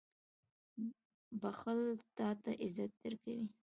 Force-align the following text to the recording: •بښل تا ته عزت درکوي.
•بښل 1.41 1.81
تا 2.17 2.29
ته 2.43 2.51
عزت 2.63 2.91
درکوي. 3.03 3.47